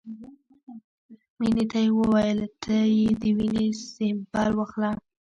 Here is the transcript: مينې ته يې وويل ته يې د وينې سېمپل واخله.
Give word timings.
مينې 1.39 1.63
ته 1.71 1.79
يې 1.85 1.91
وويل 1.99 2.39
ته 2.63 2.75
يې 2.97 3.07
د 3.21 3.23
وينې 3.37 3.67
سېمپل 3.93 4.49
واخله. 4.55 4.91